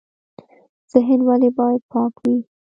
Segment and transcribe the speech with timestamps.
[0.93, 2.37] ذهن ولې باید پاک وي؟